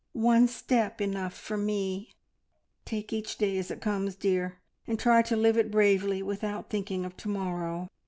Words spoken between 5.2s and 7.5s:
to live it bravely without thinking of to